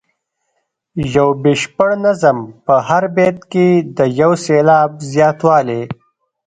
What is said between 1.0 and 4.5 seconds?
یو بشپړ نظم په هر بیت کې د یو